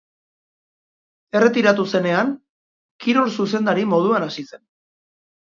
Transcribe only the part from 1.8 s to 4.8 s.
zenean, kirol-zuzendari moduan hasi zen.